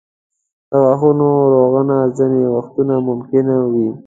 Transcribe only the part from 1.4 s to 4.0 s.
رغونه ځینې وختونه ممکنه نه وي.